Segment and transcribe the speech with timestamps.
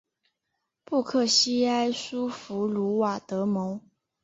[0.83, 3.79] 布克西埃苏弗鲁瓦德蒙。